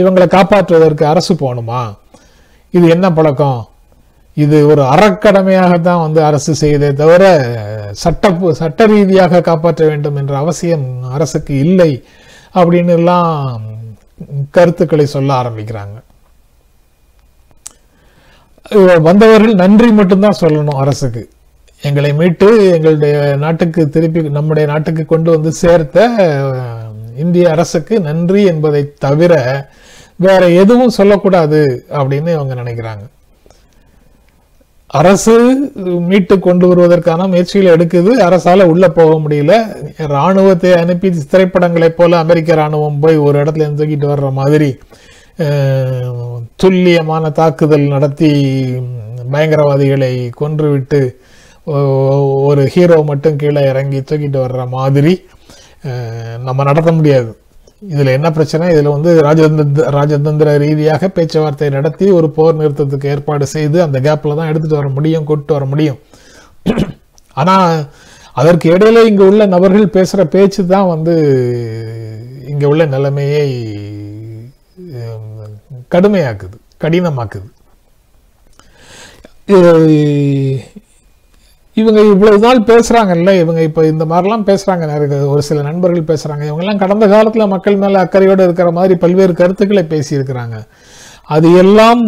[0.00, 1.82] இவங்களை காப்பாற்றுவதற்கு அரசு போகணுமா?
[2.76, 3.60] இது என்ன பழக்கம்?
[4.36, 7.22] இது ஒரு அறக்கடமையாகத்தான் வந்து அரசு செய்தே தவிர
[8.02, 11.90] சட்ட சட்ட ரீதியாக காப்பாற்ற வேண்டும் என்ற அவசியம் அரசுக்கு இல்லை
[12.60, 13.32] அப்படின்னு எல்லாம்
[14.56, 15.96] கருத்துக்களை சொல்ல ஆரம்பிக்கிறாங்க.
[19.08, 21.22] வந்தவர்கள் நன்றி மட்டும்தான் சொல்லணும் அரசுக்கு.
[21.88, 25.98] எங்களை மீட்டு எங்களுடைய நாட்டுக்கு திருப்பி நம்முடைய நாட்டுக்கு கொண்டு வந்து சேர்த்த
[27.24, 29.34] இந்திய அரசுக்கு நன்றி என்பதை தவிர
[30.26, 31.60] வேற எதுவும் சொல்லக்கூடாது
[31.98, 33.04] அப்படின்னு அவங்க நினைக்கிறாங்க.
[35.00, 35.34] அரசு
[36.08, 38.12] மீட்டு கொண்டு வருவதற்கான முயற்சிகளை எடுக்குது.
[38.26, 39.52] அரசால உள்ள போக முடியல.
[40.14, 44.70] ராணுவத்தை அனுப்பி திரைப்படங்களைப் போல அமெரிக்க ராணுவம் போய் ஒரு இடத்துல தூக்கிட்டு வர்ற மாதிரி
[46.62, 48.30] துல்லியமான தாக்குதல் நடத்தி
[49.32, 51.00] பயங்கரவாதிகளை கொன்றுவிட்டு
[52.48, 55.14] ஒரு ஹீரோ மட்டும் கீழே இறங்கி தூக்கிட்டு வர்ற மாதிரி
[56.46, 57.30] நம்ம நடத்த முடியாது.
[57.88, 58.70] இதில் என்ன பிரச்சனை?
[58.70, 64.52] இதில் வந்து ராஜதந்திர ராஜதந்திர ரீதியாக பேச்சுவார்த்தை நடத்தி ஒரு போர் நிறுத்தத்துக்கு ஏற்பாடு செய்து அந்த கேப்பில் தான்
[64.52, 65.98] எடுத்துகிட்டு வர முடியும் கூட்டு வர முடியும்.
[67.34, 67.84] ஆனால்
[68.32, 71.14] அதற்கு இடையில இங்கே உள்ள நபர்கள் பேசுகிற பேச்சு தான் வந்து
[72.46, 73.68] இங்கே உள்ள நிலைமையை
[75.90, 77.48] கடுமையாக்குது கடினமாக்குது.
[79.48, 80.60] இது-
[81.74, 86.44] இவங்க இவ்வளவு நாள் பேசுறாங்கல்ல இவங்க இப்ப இந்த மாதிரிலாம் பேசுறாங்க நிறைய ஒரு சில நண்பர்கள் பேசுறாங்க.
[86.48, 90.56] இவங்க எல்லாம் கடந்த காலத்துல மக்கள் மேல அக்கறையோடு இருக்கிற மாதிரி பல்வேறு கருத்துக்களை பேசியிருக்கிறாங்க.
[91.36, 92.00] அது எல்லாம்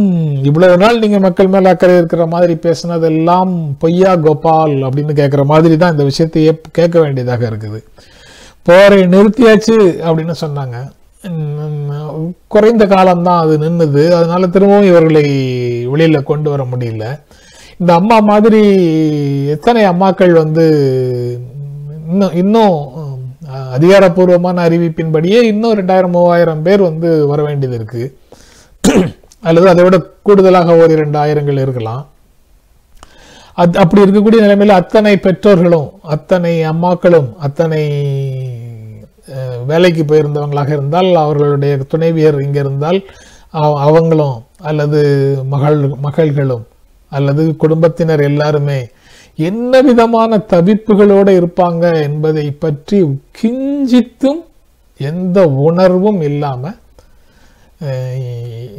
[0.44, 5.92] இவ்வளவு நாள் நீங்க மக்கள் மேல அக்கறை இருக்கிற மாதிரி பேசுனதெல்லாம் பொய்யா கோபால் அப்படின்னு கேட்கிற மாதிரி தான்
[5.94, 7.80] இந்த விஷயத்தையே கேட்க வேண்டியதாக இருக்குது.
[8.62, 9.76] போரை நிறுத்தியாச்சு
[10.08, 10.76] அப்படின்னு சொன்னாங்க.
[12.48, 14.04] குறைந்த காலம்தான் அது நின்னுது.
[14.18, 15.24] அதனால திரும்பவும் இவர்களை
[15.94, 17.06] வெளியில கொண்டு வர முடியல.
[17.82, 18.60] இந்த அம்மா மாதிரி
[19.46, 20.64] எத்தனை அம்மாக்கள் வந்து
[22.08, 22.74] இன்னும் இன்னும்
[23.72, 28.02] அதிகாரப்பூர்வமான அறிவிப்பின்படியே இன்னும் ரெண்டாயிரம் மூவாயிரம் பேர் வந்து வர வேண்டியது இருக்கு.
[29.42, 32.02] அல்லது அதை விட கூடுதலாக ஒரு இரண்டு ஆயிரங்கள் இருக்கலாம்.
[33.56, 37.82] அது அப்படி இருக்கக்கூடிய நிலைமையில் அத்தனை பெற்றோர்களும் அத்தனை அம்மாக்களும் அத்தனை
[39.66, 42.98] வேலைக்கு போயிருந்தவங்களாக இருந்தால் அவர்களுடைய துணைவியர் இங்கே இருந்தால்
[43.54, 45.00] அவ- அவங்களும் அல்லது
[45.48, 46.64] மகள் மகள்களும்
[47.12, 48.80] அல்லது குடும்பத்தினர் எல்லாருமே
[49.48, 52.98] என்ன விதமான தவிப்புகளோடு இருப்பாங்க என்பதை பற்றி
[53.40, 54.40] கிஞ்சித்தும்
[55.00, 56.78] எந்த உணர்வும் இல்லாமல்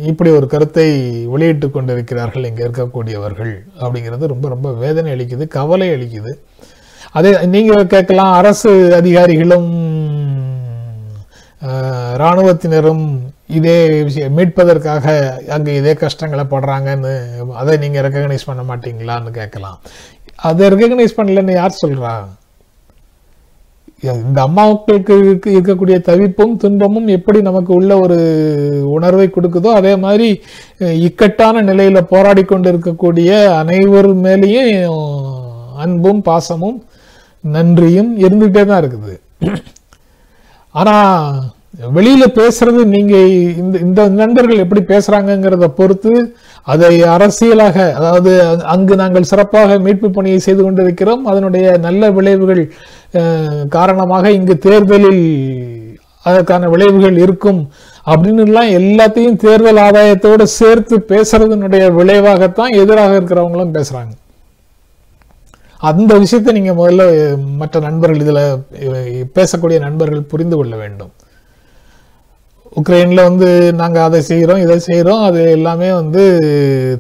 [0.06, 0.86] இப்படி ஒரு கருத்தை
[1.26, 6.32] வெளியிட்டு கொண்டிருக்கிறார்கள் இங்கே இருக்கக்கூடியவர்கள் அப்படிங்கிறது ரொம்ப ரொம்ப வேதனை அளிக்குது கவலை அளிக்குது.
[7.12, 9.72] அதே நீங்கள் கேட்கலாம் அரசு அதிகாரிகளும்
[12.22, 13.06] இராணுவத்தினரும்
[13.58, 15.06] இதே விஷயம் மீட்பதற்காக
[15.56, 17.14] அங்கே இதே கஷ்டங்களை படுறாங்கன்னு
[17.62, 19.78] அதை நீங்கள் ரெக்கக்னைஸ் பண்ண மாட்டீங்களான்னு கேட்கலாம்.
[20.50, 22.14] அதை ரெக்கக்னைஸ் பண்ணலன்னு யார் சொல்கிறா
[24.08, 28.18] இந்த அம்மாக்களுக்கு இருக்கக்கூடிய தவிப்பும் துன்பமும் எப்படி நமக்கு உள்ள ஒரு
[28.96, 30.28] உணர்வை கொடுக்குதோ அதே மாதிரி
[31.08, 34.98] இக்கட்டான நிலையில் போராடி கொண்டு இருக்கக்கூடிய அனைவர் மேலேயும்
[35.86, 36.80] அன்பும் பாசமும்
[37.44, 39.16] நன்றியும் இருந்துகிட்டே தான் இருக்குது.
[40.76, 41.38] ஆனால்
[41.96, 43.14] வெளியில பேசுறது நீங்க
[43.62, 46.12] இந்த இந்த நண்பர்கள் எப்படி பேசுறாங்கங்கிறத பொறுத்து
[46.74, 48.32] அதை அரசியலாக அதாவது
[48.74, 51.24] அங்கு நாங்கள் சிறப்பாக மீட்பு பணியை செய்து கொண்டிருக்கிறோம்.
[51.32, 52.62] அதனுடைய நல்ல விளைவுகள்
[53.78, 55.24] காரணமாக இங்கு தேர்தலில்
[56.30, 57.62] அதற்கான விளைவுகள் இருக்கும்
[58.12, 64.14] அப்படின்னு எல்லாம் எல்லாத்தையும் தேர்தல் ஆதாயத்தோடு சேர்த்து பேசுறதுனுடைய விளைவாகத்தான் எதிராக இருக்கிறவங்களும் பேசுறாங்க.
[65.80, 67.04] அந்த விஷயத்தை நீங்க முதல்ல
[67.62, 68.42] மற்ற நண்பர்கள் இதுல
[69.40, 71.14] பேசக்கூடிய நண்பர்கள் புரிந்து கொள்ள வேண்டும்.
[72.80, 73.48] உக்ரைன்ல வந்து
[73.80, 76.24] நாங்க அதை செய்கிறோம் இதை செய்கிறோம் அது எல்லாமே வந்து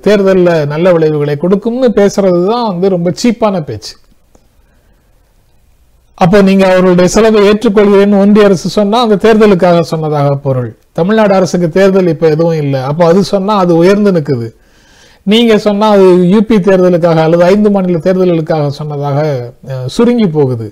[0.05, 3.93] தேர்தலில் நல்ல விளைவுகளை கொடுக்கும்னு பேசுறது தான் வந்து ரொம்ப சீப்பான பேச்சு.
[6.23, 10.69] அப்போ நீங்க அவர்களுடைய செலவை ஏற்றுக்கொள்கிறேன்னு ஒன்றிய அரசு சொன்னா அந்த தேர்தலுக்காக சொன்னதாக பொருள்.
[10.99, 12.81] தமிழ்நாடு அரசுக்கு தேர்தல் இப்போ எதுவும் இல்லை.
[12.89, 14.49] அப்போ அது சொன்னா அது உயர்ந்து நிக்குது.
[15.31, 19.19] நீங்க சொன்னா அது யூபி தேர்தலுக்காக அல்லது ஐந்து மாநில தேர்தல்களுக்காக சொன்னதாக
[19.95, 20.67] சுருங்கி போகுது.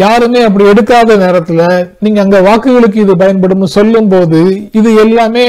[0.00, 1.62] யாருமே அப்படி எடுக்காத நேரத்தில்
[1.98, 4.40] நீங்கள் அங்கே வாக்குகளுக்கு இது பயன்படும் சொல்லும் போது
[4.72, 5.46] இது எல்லாமே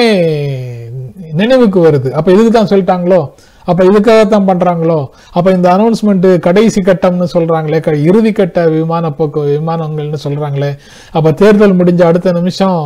[1.33, 2.09] நினைவுக்கு வருது.
[2.11, 3.19] அப்போ இதுக்கு தான் சொல்லிட்டாங்களோ?
[3.67, 4.97] அப்போ இதுக்காக தான் பண்ணுறாங்களோ
[5.33, 10.71] அப்போ இந்த அனௌன்ஸ்மெண்ட்டு கடைசி கட்டம்னு சொல்கிறாங்களே க- இறுதி கட்ட விமான போக்கு விமானங்கள்னு சொல்கிறாங்களே
[11.13, 12.79] அப்போ தேர்தல் முடிஞ்ச அடுத்த நிமிஷம்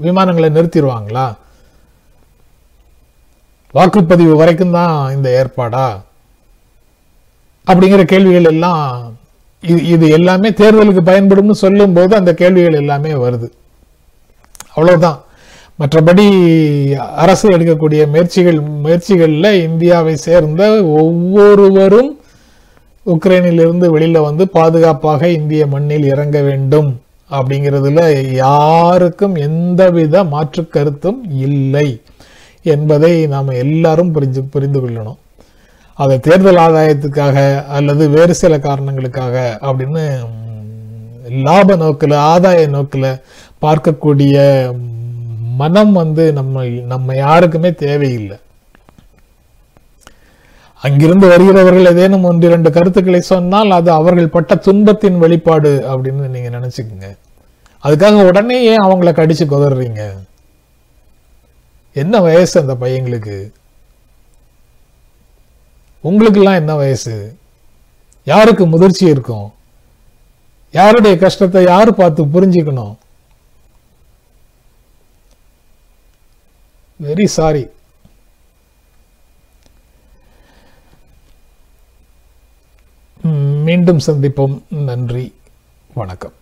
[0.00, 1.26] விமானங்களை நிறுத்திடுவாங்களா?
[3.74, 5.84] வாக்குப்பதிவு வரைக்கும் தான் இந்த ஏற்பாடா?
[7.66, 8.84] அப்படிங்கிற கேள்விகள் எல்லாம்
[9.62, 13.48] இது இது எல்லாமே தேர்தலுக்கு பயன்படும்னு சொல்லும்போது அந்த கேள்விகள் எல்லாமே வருது.
[14.74, 15.18] அவ்வளவுதான்.
[15.80, 16.24] மற்றபடி
[17.14, 22.10] அரசு எடுக்கக்கூடிய முயற்சிகள் முயற்சிகளில் இந்தியாவை சேர்ந்த ஒவ்வொருவரும்
[23.06, 26.90] உக்ரைனிலிருந்து வெளியில வந்து பாதுகாப்பாக இந்திய மண்ணில் இறங்க வேண்டும்
[27.30, 28.00] அப்படிங்கிறதுல
[28.34, 31.88] யாருக்கும் எந்தவித மாற்று கருத்தும் இல்லை
[32.62, 35.19] என்பதை நாம் எல்லாரும் புரிஞ்சு புரிந்து கொள்ளணும்.
[36.02, 37.36] அதை தேர்தல் ஆதாயத்துக்காக
[37.76, 39.36] அல்லது வேறு சில காரணங்களுக்காக
[39.68, 40.04] அப்படின்னு
[41.46, 43.10] லாப நோக்கில் ஆதாய நோக்கில்
[43.64, 44.36] பார்க்கக்கூடிய
[45.62, 48.36] மனம் வந்து நம்ம நம்ம யாருக்குமே தேவையில்லை.
[50.82, 57.08] அங்கிருந்து வருகிறவர்கள் ஏதேனும் ஒன்று இரண்டு கருத்துக்களை சொன்னால் அது அவர்கள் பட்ட துன்பத்தின் வெளிப்பாடு அப்படின்னு நீங்க நினைச்சுக்கோங்க.
[57.84, 60.02] அதுக்காக உடனே ஏன் அவங்கள கடிச்சு குதறீங்க
[61.96, 63.36] என்ன வயசு அந்த பையங்களுக்கு?
[66.00, 67.38] உங்களுக்கெல்லாம் என்ன வயசு?
[68.24, 69.52] யாருக்கு முதிர்ச்சி இருக்கும்?
[70.72, 72.96] யாருடைய கஷ்டத்தை யாரு பார்த்து புரிஞ்சுக்கணும்?
[77.02, 77.66] வெரி சாரி
[83.68, 84.62] மீண்டும் சந்திப்போம்.
[84.68, 85.34] நன்றி.
[85.94, 86.32] வணக்கம்.